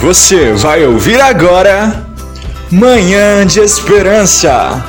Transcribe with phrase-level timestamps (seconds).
[0.00, 2.06] Você vai ouvir agora
[2.70, 4.82] Manhã de Esperança.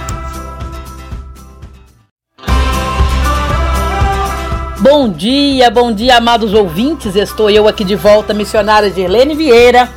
[4.79, 7.18] Bom dia, bom dia, amados ouvintes.
[7.18, 9.89] Estou eu aqui de volta, missionária Girlene Vieira.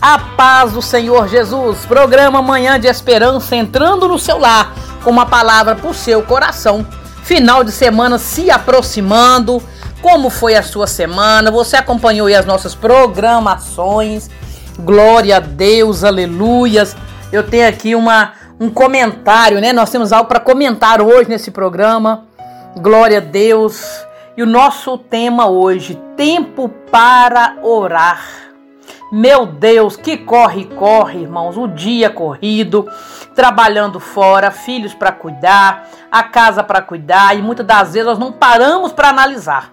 [0.00, 1.84] A paz do Senhor Jesus.
[1.84, 4.72] Programa Manhã de Esperança entrando no seu lar
[5.02, 6.86] com uma palavra para o seu coração.
[7.24, 9.60] Final de semana se aproximando.
[10.00, 11.50] Como foi a sua semana?
[11.50, 14.30] Você acompanhou as nossas programações?
[14.84, 16.96] Glória a Deus, aleluias.
[17.30, 19.72] Eu tenho aqui uma, um comentário, né?
[19.72, 22.24] Nós temos algo para comentar hoje nesse programa.
[22.76, 24.04] Glória a Deus.
[24.36, 28.24] E o nosso tema hoje, tempo para orar.
[29.12, 31.56] Meu Deus, que corre, corre, irmãos.
[31.56, 32.90] O dia corrido,
[33.36, 38.32] trabalhando fora, filhos para cuidar, a casa para cuidar, e muitas das vezes nós não
[38.32, 39.72] paramos para analisar.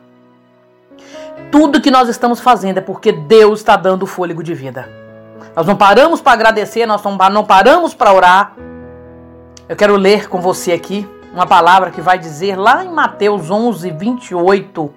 [1.52, 4.99] Tudo que nós estamos fazendo é porque Deus está dando fôlego de vida.
[5.56, 8.54] Nós não paramos para agradecer, nós não paramos para orar.
[9.68, 13.92] Eu quero ler com você aqui uma palavra que vai dizer lá em Mateus 11,
[13.92, 14.94] 28.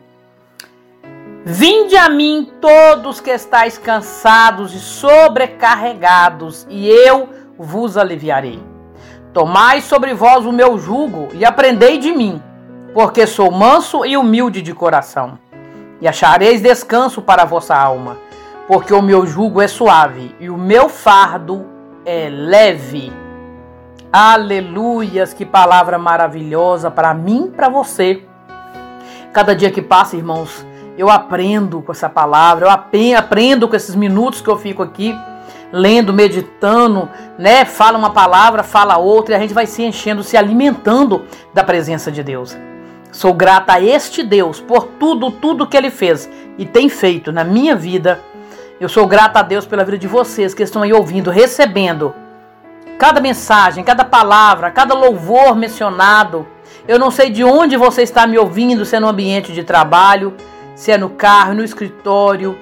[1.44, 8.62] Vinde a mim todos que estáis cansados e sobrecarregados, e eu vos aliviarei.
[9.32, 12.40] Tomai sobre vós o meu jugo e aprendei de mim,
[12.94, 15.38] porque sou manso e humilde de coração
[16.02, 18.18] e achareis descanso para a vossa alma,
[18.66, 21.66] porque o meu jugo é suave e o meu fardo
[22.04, 23.12] é leve.
[24.12, 28.22] Aleluias, que palavra maravilhosa para mim, para você.
[29.32, 30.66] Cada dia que passa, irmãos,
[30.98, 35.16] eu aprendo com essa palavra, eu aprendo com esses minutos que eu fico aqui
[35.72, 37.64] lendo, meditando, né?
[37.64, 41.24] Fala uma palavra, fala outra e a gente vai se enchendo, se alimentando
[41.54, 42.56] da presença de Deus.
[43.10, 47.42] Sou grata a este Deus por tudo, tudo que Ele fez e tem feito na
[47.42, 48.20] minha vida.
[48.82, 52.12] Eu sou grata a Deus pela vida de vocês que estão aí ouvindo, recebendo
[52.98, 56.48] cada mensagem, cada palavra, cada louvor mencionado.
[56.88, 60.34] Eu não sei de onde você está me ouvindo, se é no ambiente de trabalho,
[60.74, 62.58] se é no carro, no escritório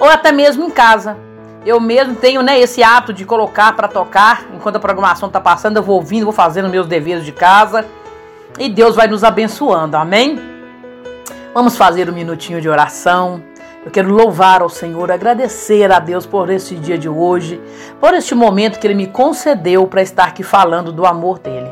[0.00, 1.18] ou até mesmo em casa.
[1.66, 5.76] Eu mesmo tenho né, esse hábito de colocar para tocar enquanto a programação está passando,
[5.76, 7.84] eu vou ouvindo, vou fazendo meus deveres de casa
[8.58, 10.40] e Deus vai nos abençoando, amém?
[11.52, 13.42] Vamos fazer um minutinho de oração.
[13.84, 17.60] Eu quero louvar ao Senhor, agradecer a Deus por este dia de hoje,
[18.00, 21.70] por este momento que Ele me concedeu para estar aqui falando do amor dele.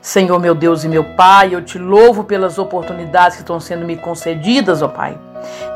[0.00, 3.96] Senhor, meu Deus e meu Pai, eu te louvo pelas oportunidades que estão sendo me
[3.96, 5.18] concedidas, ó Pai.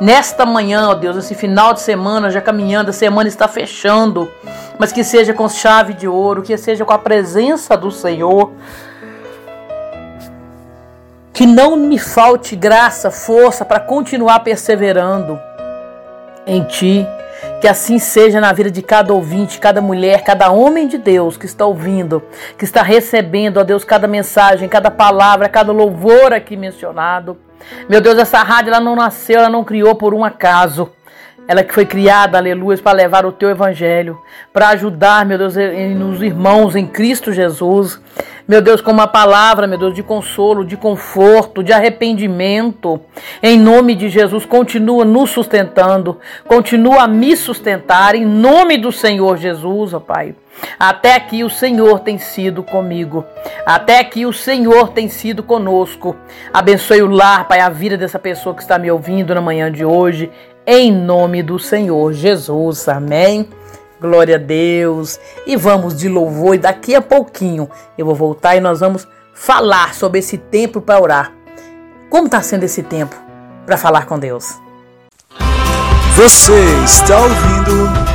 [0.01, 4.31] Nesta manhã, ó Deus, nesse final de semana, já caminhando, a semana está fechando,
[4.79, 8.53] mas que seja com chave de ouro, que seja com a presença do Senhor,
[11.37, 15.39] que não me falte graça, força para continuar perseverando
[16.47, 17.07] em Ti.
[17.61, 21.45] Que assim seja na vida de cada ouvinte, cada mulher, cada homem de Deus que
[21.45, 22.23] está ouvindo,
[22.57, 27.37] que está recebendo, ó Deus, cada mensagem, cada palavra, cada louvor aqui mencionado.
[27.87, 30.91] Meu Deus, essa rádio ela não nasceu, ela não criou por um acaso.
[31.47, 34.19] Ela que foi criada, aleluia, para levar o teu evangelho,
[34.55, 35.55] para ajudar, meu Deus,
[35.95, 38.01] nos irmãos em Cristo Jesus
[38.49, 43.01] meu Deus, com uma palavra, meu Deus, de consolo, de conforto, de arrependimento.
[43.43, 49.37] Em nome de Jesus, continua nos sustentando, continua a me sustentar, em nome do Senhor
[49.37, 50.35] Jesus, ó Pai.
[50.79, 53.25] Até aqui o Senhor tem sido comigo.
[53.67, 56.15] Até aqui o Senhor tem sido conosco.
[56.53, 59.85] Abençoe o lar, Pai, a vida dessa pessoa que está me ouvindo na manhã de
[59.85, 60.31] hoje.
[60.65, 62.89] Em nome do Senhor Jesus.
[62.89, 63.49] Amém.
[64.01, 65.19] Glória a Deus.
[65.47, 66.55] E vamos de louvor.
[66.55, 71.01] E daqui a pouquinho eu vou voltar e nós vamos falar sobre esse tempo para
[71.01, 71.33] orar.
[72.11, 73.17] Como está sendo esse tempo
[73.65, 74.61] para falar com Deus?
[76.15, 78.07] Você está ouvindo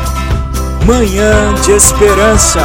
[0.85, 2.61] Manhã de Esperança.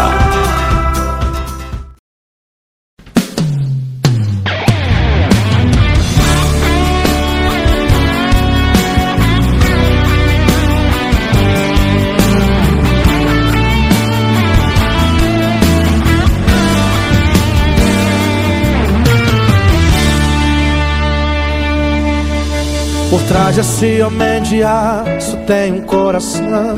[23.17, 26.77] Por trás desse homem de aço tem um coração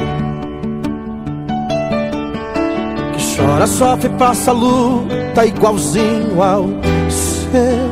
[3.12, 6.69] Que chora, sofre, passa luta igualzinho ao
[7.11, 7.90] seu.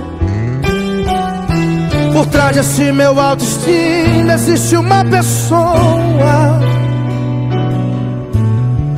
[2.13, 6.61] Por trás desse meu autoestima existe uma pessoa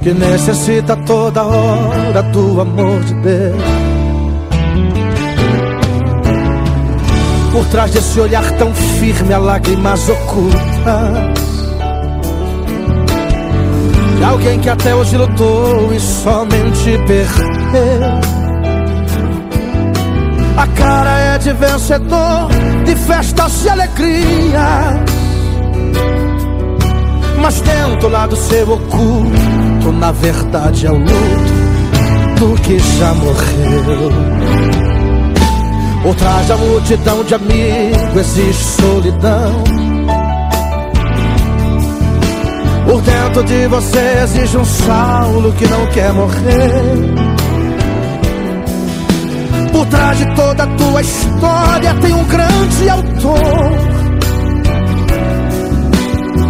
[0.03, 3.88] Que necessita toda hora do amor de Deus
[7.59, 11.39] Por trás desse olhar tão firme há lágrimas ocultas
[14.25, 18.21] Alguém que até hoje lutou e somente perdeu.
[20.57, 22.49] A cara é de vencedor,
[22.85, 25.05] de festas e alegria.
[27.41, 34.88] Mas dentro lá do seu oculto, na verdade é o luto do que já morreu.
[36.09, 39.63] Por trás da multidão de amigos existe solidão.
[42.87, 46.95] Por dentro de você existe um Saulo que não quer morrer.
[49.71, 53.71] Por trás de toda a tua história tem um grande autor.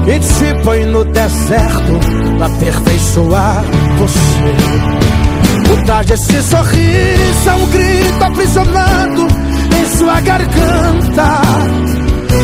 [0.07, 1.99] E te põe no deserto
[2.37, 3.65] pra aperfeiçoar
[3.99, 5.69] você.
[5.69, 9.48] Por trás desse sorriso é um grito aprisionado
[9.89, 11.41] sua garganta.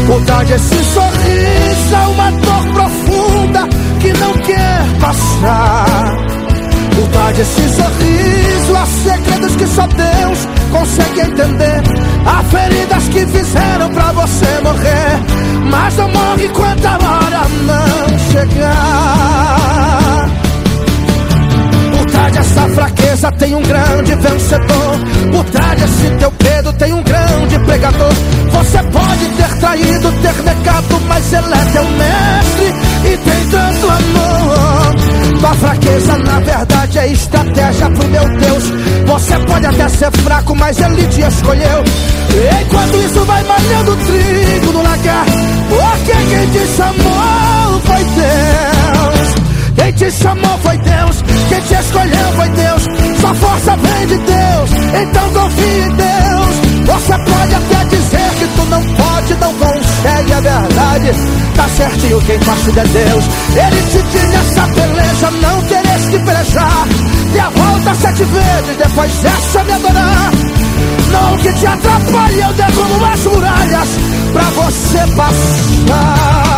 [0.07, 3.69] Por trás desse sorriso é uma dor profunda
[4.01, 6.17] que não quer passar.
[6.95, 11.83] Por trás desse sorriso há segredos que só Deus consegue entender.
[12.27, 20.04] Há feridas que fizeram pra você morrer, mas não morre enquanto a hora não chegar.
[22.45, 24.99] Dessa fraqueza tem um grande vencedor.
[25.33, 28.13] Por trás desse teu medo tem um grande pregador.
[28.53, 32.75] Você pode ter traído, ter negado, mas ele é teu mestre
[33.13, 35.41] e tem tanto amor.
[35.41, 38.65] Tua fraqueza, na verdade, é estratégia pro meu Deus.
[39.07, 41.85] Você pode até ser fraco, mas ele te escolheu.
[42.61, 45.25] Enquanto isso, vai malhando trigo no lagar.
[45.71, 47.44] Porque quem te chamou.
[49.77, 51.25] Quem te chamou foi Deus.
[51.49, 52.83] Quem te escolheu foi Deus.
[53.21, 54.71] Sua força vem de Deus.
[55.03, 56.25] Então confie em Deus.
[56.87, 61.11] Você pode até dizer que tu não pode, não consegue a verdade.
[61.57, 63.25] Tá certinho quem faz é Deus.
[63.57, 66.89] Ele te diz essa beleza, não teres que pelejar.
[67.33, 70.31] Dê a volta sete vezes, depois essa me adorar.
[71.11, 73.89] Não que te atrapalhe, eu derrubo as muralhas
[74.33, 76.55] pra você passar.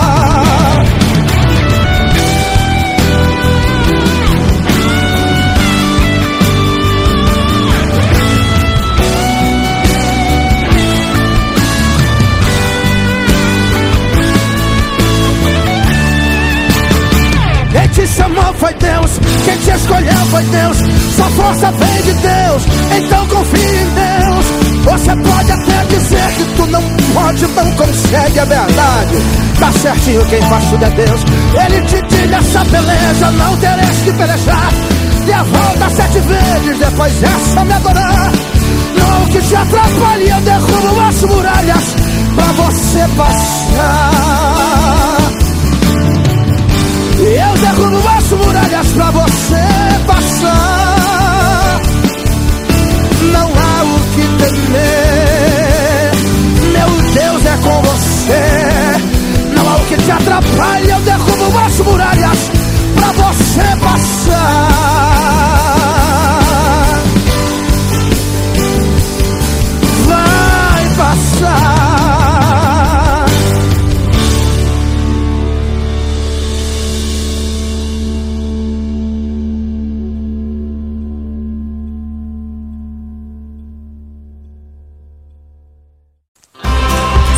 [20.36, 20.76] Foi Deus.
[21.16, 22.62] Sua força vem de Deus,
[22.98, 24.46] então confie em Deus.
[24.84, 26.82] Você pode até dizer que tu não
[27.14, 29.16] pode, não consegue a verdade.
[29.58, 31.20] Tá certinho, quem faz tudo é Deus.
[31.64, 34.72] Ele te diz essa beleza, não teres que pelejar.
[35.24, 38.32] Dê a volta sete vezes, depois essa me adorar.
[38.98, 41.94] Não que te atrapalhe, eu derrubo as muralhas
[42.34, 44.10] pra você passar.
[47.18, 49.65] Eu derrubo as muralhas pra você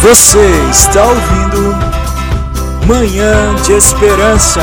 [0.08, 0.38] Você
[0.70, 1.76] está ouvindo
[2.86, 4.62] Manhã de Esperança.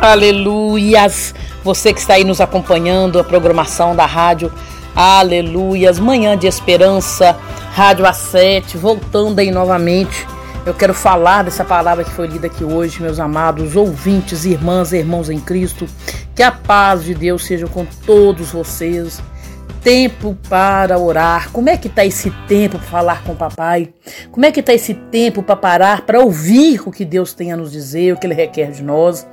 [0.00, 1.34] Aleluias!
[1.64, 4.52] Você que está aí nos acompanhando, a programação da rádio
[4.94, 7.36] Aleluias, Manhã de Esperança,
[7.72, 10.24] Rádio A7, voltando aí novamente.
[10.64, 15.30] Eu quero falar dessa palavra que foi lida aqui hoje, meus amados ouvintes, irmãs irmãos
[15.30, 15.84] em Cristo.
[16.32, 19.20] Que a paz de Deus seja com todos vocês.
[19.82, 21.52] Tempo para orar.
[21.52, 23.92] Como é que tá esse tempo para falar com o papai?
[24.32, 27.56] Como é que tá esse tempo para parar, para ouvir o que Deus tem a
[27.56, 29.26] nos dizer, o que ele requer de nós?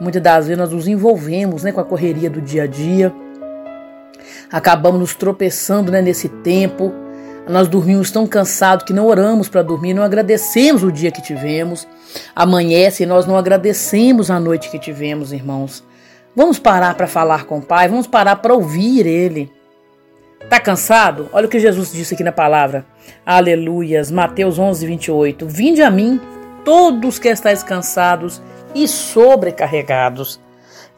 [0.00, 3.14] Muitas das vezes nós nos envolvemos né, com a correria do dia a dia,
[4.50, 6.92] acabamos nos tropeçando né, nesse tempo.
[7.48, 11.86] Nós dormimos tão cansados que não oramos para dormir, não agradecemos o dia que tivemos.
[12.34, 15.84] Amanhece e nós não agradecemos a noite que tivemos, irmãos.
[16.34, 19.52] Vamos parar para falar com o Pai, vamos parar para ouvir Ele.
[20.48, 21.28] Tá cansado?
[21.32, 22.84] Olha o que Jesus disse aqui na palavra.
[23.24, 24.10] Aleluias.
[24.10, 25.46] Mateus 11, 28.
[25.48, 26.20] Vinde a mim,
[26.64, 28.42] todos que estáis cansados
[28.74, 30.40] e sobrecarregados.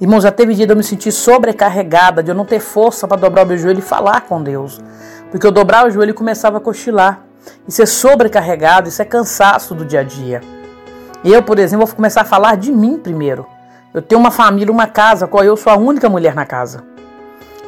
[0.01, 3.17] Irmão, já teve dia de eu me sentir sobrecarregada, de eu não ter força para
[3.17, 4.81] dobrar o meu joelho e falar com Deus.
[5.31, 7.23] Porque eu dobrar o joelho e começava a cochilar.
[7.67, 10.41] Isso é sobrecarregado, isso é cansaço do dia a dia.
[11.25, 13.47] Eu, por exemplo, vou começar a falar de mim primeiro.
[13.95, 16.96] Eu tenho uma família, uma casa, qual eu sou a única mulher na casa.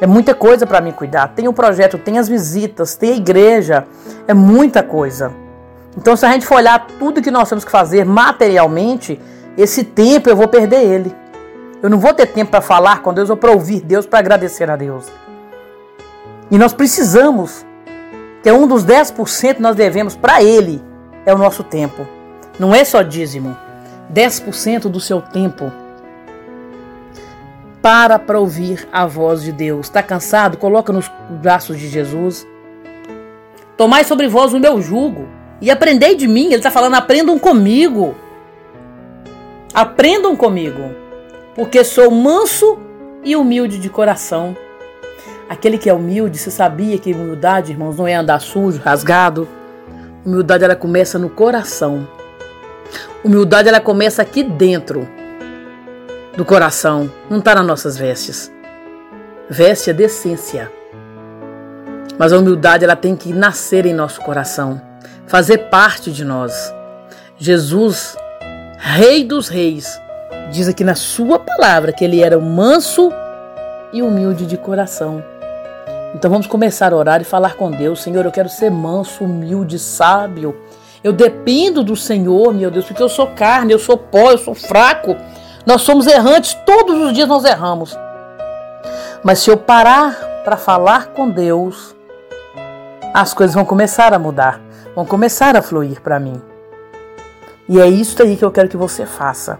[0.01, 1.29] É muita coisa para mim cuidar.
[1.29, 3.85] Tem o projeto, tem as visitas, tem a igreja,
[4.27, 5.31] é muita coisa.
[5.97, 9.19] Então, se a gente for olhar tudo que nós temos que fazer materialmente,
[9.57, 11.13] esse tempo eu vou perder ele.
[11.81, 14.69] Eu não vou ter tempo para falar com Deus ou para ouvir Deus, para agradecer
[14.69, 15.07] a Deus.
[16.51, 17.65] E nós precisamos,
[18.41, 20.81] que é um dos 10% que nós devemos para Ele,
[21.25, 22.07] é o nosso tempo.
[22.57, 23.55] Não é só dízimo.
[24.13, 25.71] 10% do seu tempo
[27.81, 29.87] para para ouvir a voz de Deus.
[29.87, 30.57] Está cansado?
[30.57, 31.09] Coloca nos
[31.41, 32.47] braços de Jesus.
[33.77, 35.27] Tomai sobre vós o meu jugo
[35.61, 36.47] e aprendei de mim.
[36.47, 38.15] Ele está falando: aprendam comigo.
[39.73, 40.95] Aprendam comigo,
[41.53, 42.79] porque sou manso
[43.23, 44.57] e humilde de coração.
[45.47, 49.47] Aquele que é humilde, você sabia que humildade, irmãos, não é andar sujo, rasgado.
[50.25, 52.07] Humildade ela começa no coração.
[53.23, 55.07] Humildade ela começa aqui dentro
[56.39, 58.49] do coração, não está nas nossas vestes.
[59.49, 60.71] Veste é decência.
[62.17, 64.81] Mas a humildade ela tem que nascer em nosso coração,
[65.27, 66.73] fazer parte de nós.
[67.37, 68.15] Jesus,
[68.77, 69.99] Rei dos Reis,
[70.49, 73.11] diz aqui na sua palavra que ele era manso
[73.91, 75.21] e humilde de coração.
[76.15, 78.01] Então vamos começar a orar e falar com Deus.
[78.01, 80.55] Senhor, eu quero ser manso, humilde, sábio.
[81.03, 84.55] Eu dependo do Senhor, meu Deus, porque eu sou carne, eu sou pó, eu sou
[84.55, 85.17] fraco.
[85.69, 87.95] Nós somos errantes, todos os dias nós erramos.
[89.23, 91.95] Mas se eu parar para falar com Deus,
[93.13, 94.59] as coisas vão começar a mudar,
[94.95, 96.41] vão começar a fluir para mim.
[97.67, 99.59] E é isso aí que eu quero que você faça.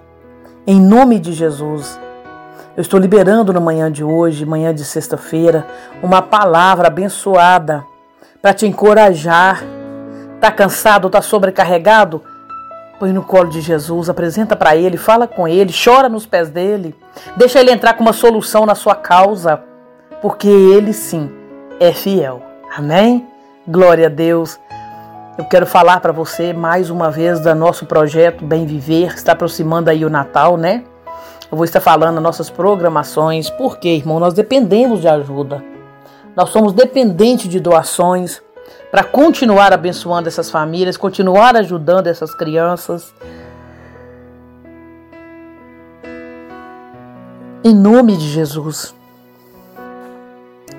[0.65, 1.99] Em nome de Jesus.
[2.75, 5.67] Eu estou liberando na manhã de hoje, manhã de sexta-feira,
[6.01, 7.85] uma palavra abençoada
[8.41, 9.61] para te encorajar.
[10.41, 12.23] Tá cansado, tá sobrecarregado?
[12.99, 16.93] Põe no colo de Jesus, apresenta para ele, fala com ele, chora nos pés dele.
[17.37, 19.63] Deixa ele entrar com uma solução na sua causa,
[20.21, 21.31] porque ele sim
[21.79, 22.43] é fiel.
[22.75, 23.25] Amém?
[23.65, 24.59] Glória a Deus.
[25.37, 29.89] Eu quero falar para você mais uma vez do nosso projeto Bem Viver, está aproximando
[29.89, 30.83] aí o Natal, né?
[31.49, 35.63] Eu vou estar falando nossas programações, porque, irmão, nós dependemos de ajuda.
[36.35, 38.41] Nós somos dependentes de doações
[38.91, 43.13] para continuar abençoando essas famílias, continuar ajudando essas crianças.
[47.63, 48.95] Em nome de Jesus.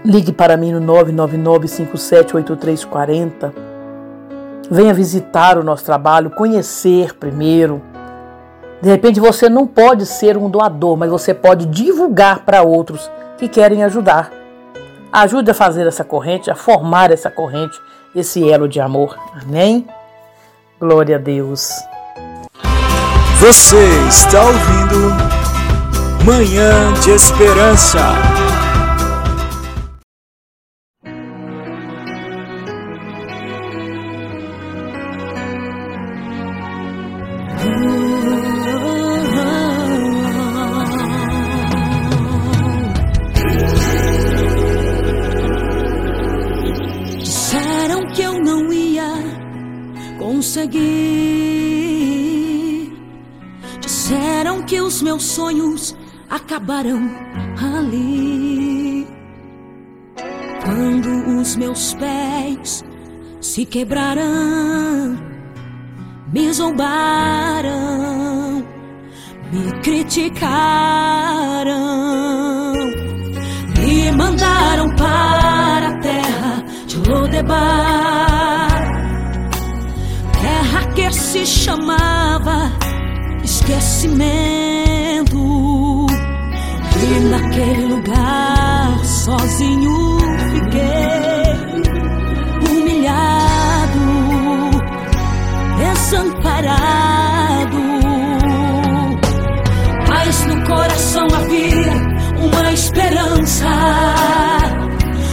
[0.04, 3.52] Ligue para mim no 999-578340.
[4.70, 7.82] Venha visitar o nosso trabalho, conhecer primeiro.
[8.80, 13.46] De repente você não pode ser um doador, mas você pode divulgar para outros que
[13.46, 14.39] querem ajudar.
[15.12, 17.80] Ajude a fazer essa corrente, a formar essa corrente
[18.14, 19.16] esse elo de amor.
[19.40, 19.86] Amém?
[20.78, 21.70] Glória a Deus.
[23.38, 25.14] Você está ouvindo
[26.24, 27.98] Manhã de Esperança.
[56.30, 57.10] Acabarão
[57.58, 59.06] ali.
[60.64, 62.84] Quando os meus pés
[63.40, 65.18] se quebrarão,
[66.32, 67.68] me zombaram,
[69.52, 70.54] me criticaram,
[73.76, 78.70] me mandaram para a terra de Lodebar,
[80.40, 82.79] terra que se chamava
[83.70, 85.38] esquecimento.
[87.02, 90.18] E naquele lugar sozinho
[90.52, 91.54] fiquei,
[92.68, 94.00] humilhado,
[95.78, 96.70] desamparado.
[100.08, 101.92] Mas no coração havia
[102.38, 103.68] uma esperança.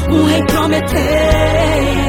[0.10, 2.07] O rei prometeu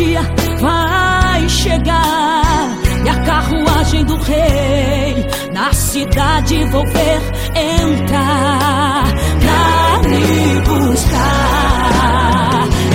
[0.00, 0.22] dia
[0.58, 2.78] vai chegar.
[3.04, 7.20] E a carruagem do rei na cidade vou ver
[7.54, 9.04] entrar.
[9.40, 11.20] Pra me buscar.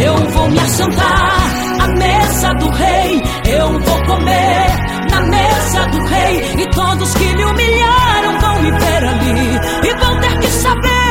[0.03, 4.67] Eu vou me assentar à mesa do rei, eu vou comer
[5.11, 6.63] na mesa do rei.
[6.63, 9.89] E todos que me humilharam vão me ver ali.
[9.89, 11.04] E vão ter que saber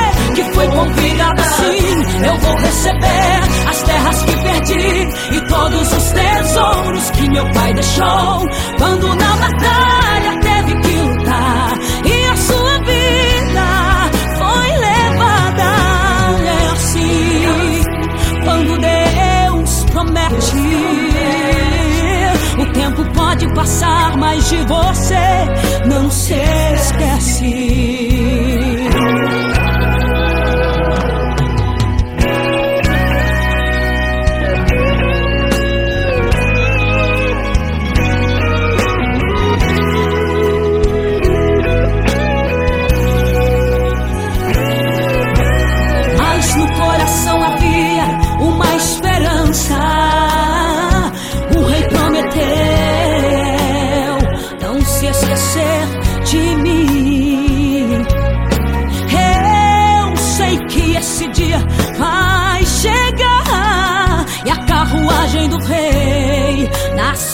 [0.55, 2.27] foi convidado assim.
[2.27, 3.83] Eu vou receber as
[5.49, 8.49] todos os tesouros que meu pai deixou.
[8.79, 11.73] Quando na batalha teve que lutar
[12.05, 15.71] e a sua vida foi levada.
[16.45, 17.83] É assim,
[18.45, 20.57] quando Deus promete.
[22.59, 25.47] O tempo pode passar, mas de você
[25.87, 28.14] não se esquece.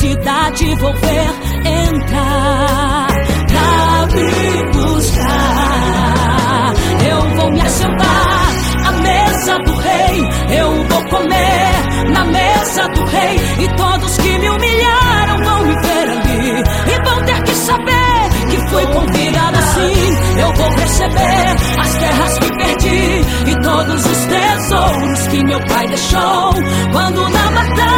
[0.01, 1.29] Cidade vou ver
[1.67, 3.07] entrar
[3.49, 4.31] pra me
[4.73, 6.73] buscar.
[7.07, 8.49] Eu vou me assentar
[8.87, 10.27] à mesa do rei,
[10.59, 13.39] eu vou comer na mesa do rei.
[13.59, 18.57] E todos que me humilharam vão me ver ali e vão ter que saber que
[18.71, 20.17] fui convidado assim.
[20.41, 26.55] Eu vou receber as terras que perdi e todos os tesouros que meu pai deixou
[26.91, 27.90] quando na batalha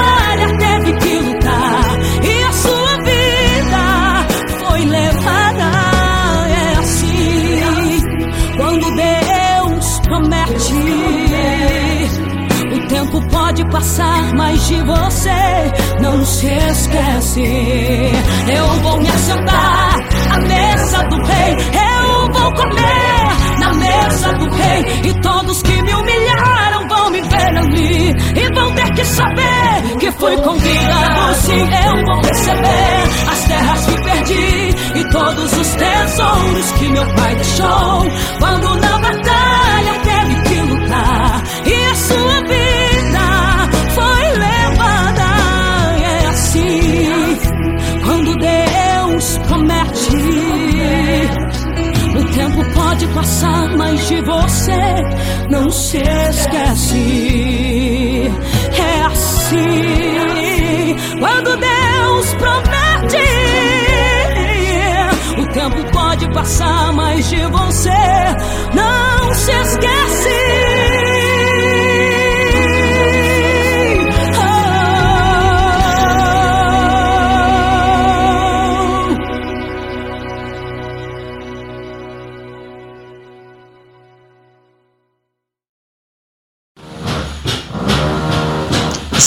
[13.72, 18.12] passar, mas de você não se esquece.
[18.54, 19.96] Eu vou me assentar
[20.30, 21.56] à mesa do rei.
[21.72, 25.10] Eu vou comer na mesa do rei.
[25.10, 28.10] E todos que me humilharam vão me ver ali.
[28.10, 31.35] E vão ter que saber que fui convidado.
[31.37, 34.98] Sim, eu vou receber as terras que perdi.
[35.00, 36.88] E todos os tesouros que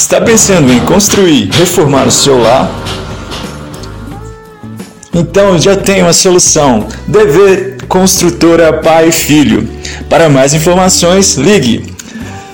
[0.05, 2.69] Está pensando em construir, reformar o seu lar?
[5.11, 6.87] Então já tem uma solução.
[7.07, 9.67] DV Construtora Pai e Filho.
[10.07, 11.91] Para mais informações, ligue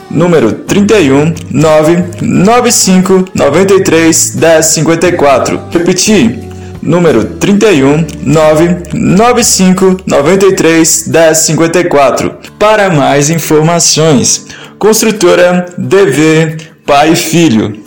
[0.10, 5.62] número 31 995 93 1054.
[5.72, 6.40] Repetir.
[6.82, 12.34] Número 31 995 93 1054.
[12.58, 14.48] Para mais informações,
[14.80, 17.84] Construtora DV Pai e Filho.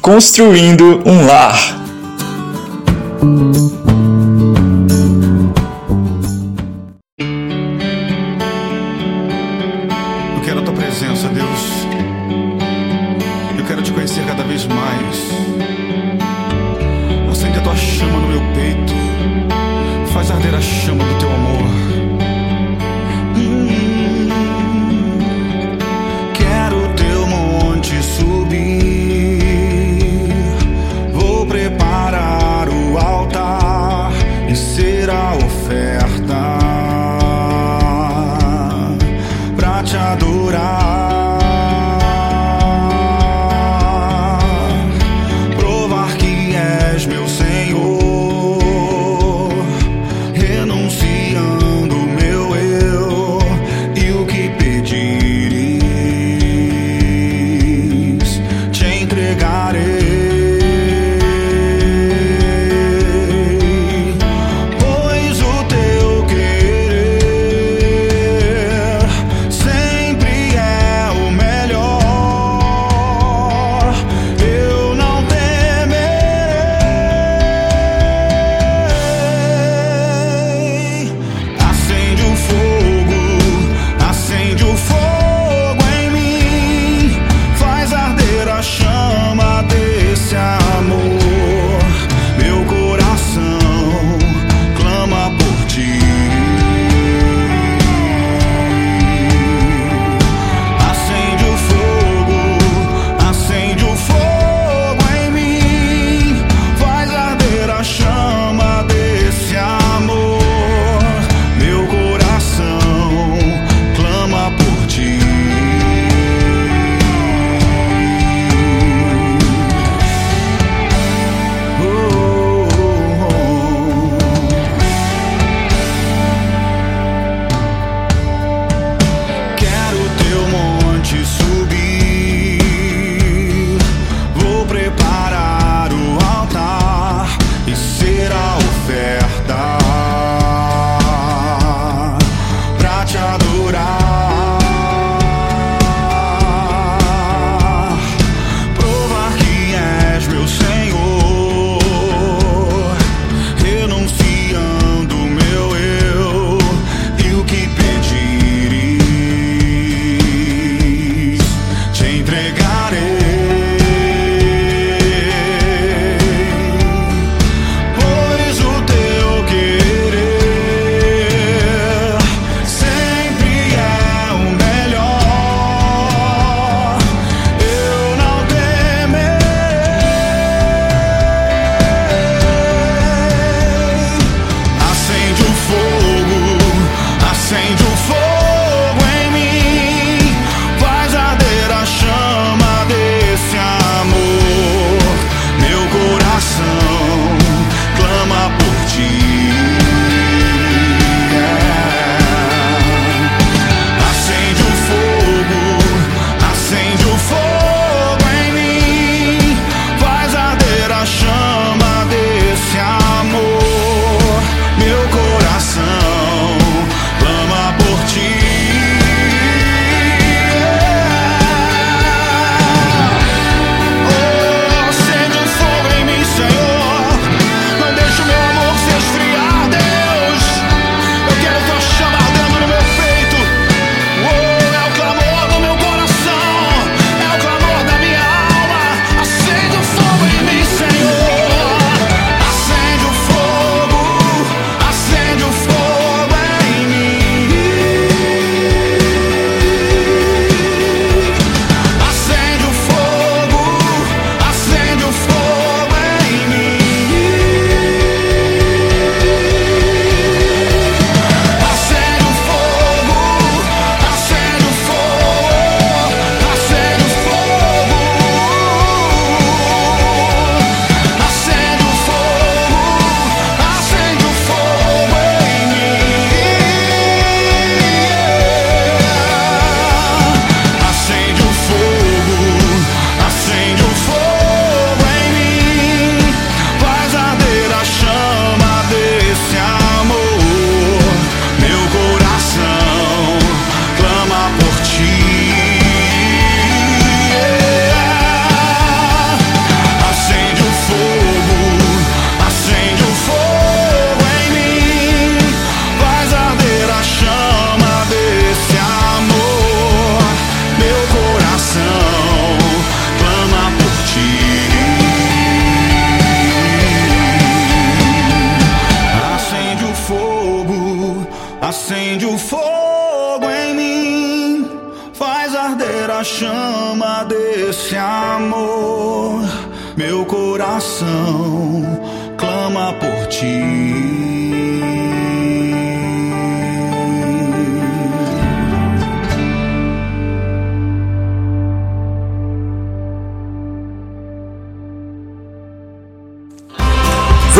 [0.00, 1.56] Construindo um lar.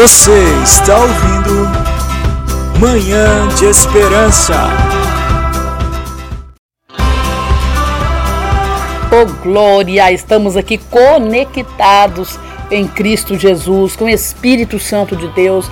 [0.07, 1.69] Você está ouvindo
[2.79, 4.55] Manhã de Esperança.
[9.11, 12.38] Oh glória, estamos aqui conectados
[12.71, 15.69] em Cristo Jesus, com o Espírito Santo de Deus,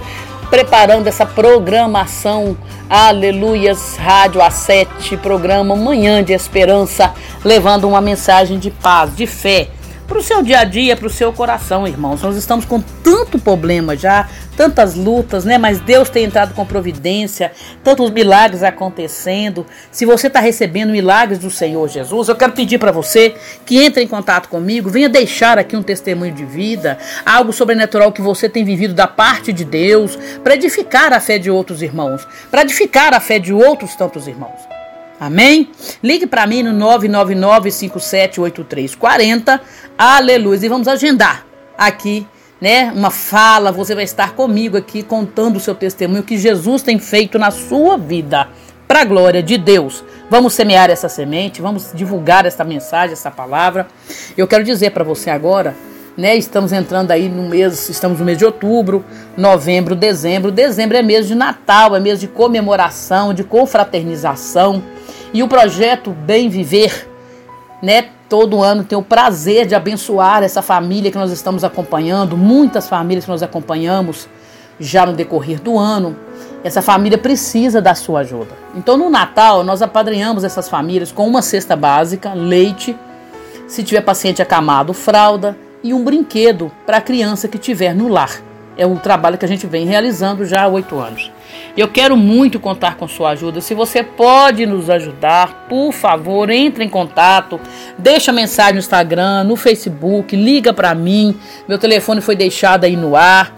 [0.51, 2.57] preparando essa programação,
[2.90, 9.68] Aleluias, Rádio A7, programa Manhã de Esperança, levando uma mensagem de paz, de fé
[10.06, 12.22] para o seu dia a dia, para o seu coração, irmãos.
[12.22, 15.58] Nós estamos com tanto problema já, tantas lutas, né?
[15.58, 19.66] Mas Deus tem entrado com providência, tantos milagres acontecendo.
[19.90, 24.02] Se você está recebendo milagres do Senhor Jesus, eu quero pedir para você que entre
[24.02, 28.64] em contato comigo, venha deixar aqui um testemunho de vida, algo sobrenatural que você tem
[28.64, 33.20] vivido da parte de Deus, para edificar a fé de outros irmãos, para edificar a
[33.20, 34.73] fé de outros tantos irmãos.
[35.18, 35.70] Amém?
[36.03, 39.59] Ligue para mim no 999-578340.
[39.96, 40.64] Aleluia.
[40.64, 41.46] E vamos agendar
[41.79, 42.27] aqui,
[42.61, 42.92] né?
[42.94, 43.72] Uma fala.
[43.72, 47.96] Você vai estar comigo aqui contando o seu testemunho que Jesus tem feito na sua
[47.96, 48.48] vida.
[48.87, 50.05] Para a glória de Deus.
[50.29, 53.87] Vamos semear essa semente, vamos divulgar essa mensagem, essa palavra.
[54.37, 55.74] Eu quero dizer para você agora
[56.16, 56.37] né?
[56.37, 59.05] Estamos entrando aí no mês, estamos no mês de outubro,
[59.37, 60.50] novembro, dezembro.
[60.50, 64.83] Dezembro é mês de Natal, é mês de comemoração, de confraternização.
[65.35, 67.11] E o projeto Bem Viver,
[67.83, 68.11] né?
[68.29, 73.25] Todo ano tem o prazer de abençoar essa família que nós estamos acompanhando, muitas famílias
[73.25, 74.29] que nós acompanhamos
[74.79, 76.16] já no decorrer do ano.
[76.62, 78.53] Essa família precisa da sua ajuda.
[78.77, 82.97] Então, no Natal, nós apadrinhamos essas famílias com uma cesta básica, leite,
[83.66, 88.40] se tiver paciente acamado, fralda e um brinquedo para a criança que tiver no lar.
[88.76, 91.30] É o trabalho que a gente vem realizando já há oito anos.
[91.76, 93.60] Eu quero muito contar com sua ajuda.
[93.60, 97.60] Se você pode nos ajudar, por favor, entre em contato,
[97.98, 101.37] deixa mensagem no Instagram, no Facebook, liga para mim.
[101.68, 103.52] Meu telefone foi deixado aí no ar.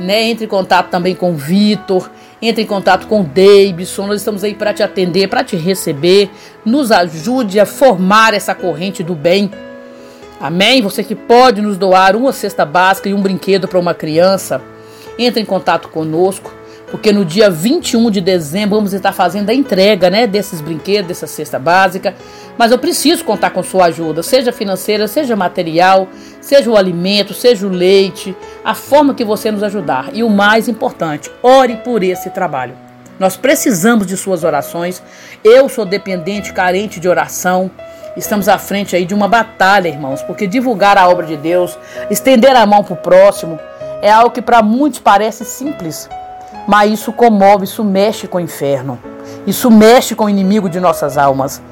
[0.00, 0.24] Né?
[0.24, 2.08] Entre em contato também com o Vitor,
[2.40, 4.06] entre em contato com o Davidson.
[4.06, 6.30] Nós estamos aí para te atender, para te receber.
[6.64, 9.50] Nos ajude a formar essa corrente do bem.
[10.40, 10.82] Amém?
[10.82, 14.62] Você que pode nos doar uma cesta básica e um brinquedo para uma criança,
[15.18, 16.58] entre em contato conosco
[16.90, 21.26] porque no dia 21 de dezembro vamos estar fazendo a entrega, né, desses brinquedos, dessa
[21.26, 22.14] cesta básica.
[22.56, 26.08] Mas eu preciso contar com sua ajuda, seja financeira, seja material,
[26.40, 30.10] seja o alimento, seja o leite, a forma que você nos ajudar.
[30.12, 32.74] E o mais importante, ore por esse trabalho.
[33.18, 35.02] Nós precisamos de suas orações.
[35.44, 37.70] Eu sou dependente, carente de oração.
[38.18, 41.78] Estamos à frente aí de uma batalha, irmãos, porque divulgar a obra de Deus,
[42.10, 43.60] estender a mão para o próximo,
[44.02, 46.10] é algo que para muitos parece simples,
[46.66, 48.98] mas isso comove, isso mexe com o inferno.
[49.46, 51.62] Isso mexe com o inimigo de nossas almas.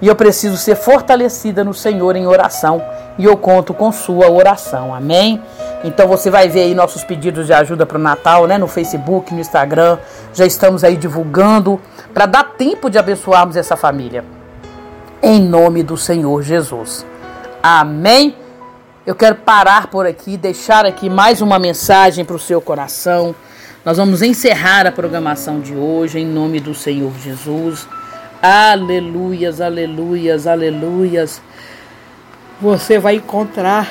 [0.00, 2.80] E eu preciso ser fortalecida no Senhor em oração.
[3.18, 4.94] E eu conto com sua oração.
[4.94, 5.42] Amém?
[5.82, 8.58] Então você vai ver aí nossos pedidos de ajuda para o Natal, né?
[8.58, 9.98] No Facebook, no Instagram.
[10.32, 11.80] Já estamos aí divulgando
[12.14, 14.35] para dar tempo de abençoarmos essa família.
[15.22, 17.06] Em nome do Senhor Jesus.
[17.62, 18.36] Amém?
[19.04, 23.34] Eu quero parar por aqui, deixar aqui mais uma mensagem para o seu coração
[23.86, 27.86] nós vamos encerrar a programação de hoje em nome do Senhor Jesus.
[28.42, 31.40] Aleluias, aleluias, aleluias.
[32.60, 33.88] Você vai encontrar,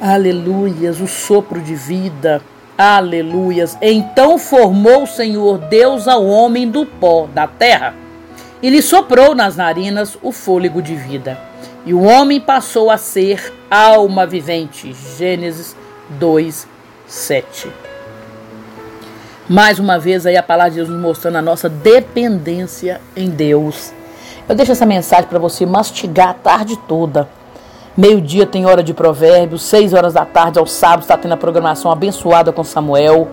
[0.00, 2.40] aleluias, o sopro de vida.
[2.78, 3.76] Aleluias.
[3.82, 7.94] Então formou o Senhor Deus ao homem do pó da terra
[8.64, 11.38] e lhe soprou nas narinas o fôlego de vida.
[11.84, 14.96] E o homem passou a ser alma vivente.
[15.18, 15.76] Gênesis
[16.18, 16.66] 2,
[17.06, 17.70] 7.
[19.46, 23.92] Mais uma vez aí a palavra de Deus nos mostrando a nossa dependência em Deus.
[24.48, 27.28] Eu deixo essa mensagem para você mastigar a tarde toda.
[27.94, 31.92] Meio-dia tem hora de provérbios, seis horas da tarde ao sábado está tendo a programação
[31.92, 33.28] abençoada com Samuel.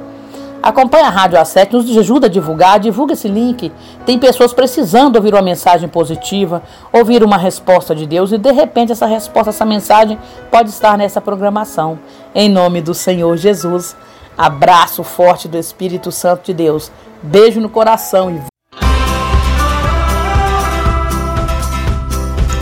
[0.61, 3.71] Acompanhe a Rádio A7, nos ajuda a divulgar, divulga esse link.
[4.05, 6.61] Tem pessoas precisando ouvir uma mensagem positiva,
[6.93, 10.19] ouvir uma resposta de Deus e de repente essa resposta, essa mensagem
[10.51, 11.97] pode estar nessa programação.
[12.35, 13.95] Em nome do Senhor Jesus.
[14.37, 16.91] Abraço forte do Espírito Santo de Deus.
[17.23, 18.51] Beijo no coração e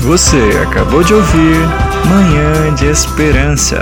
[0.01, 1.57] Você acabou de ouvir
[2.09, 3.79] Manhã de Esperança.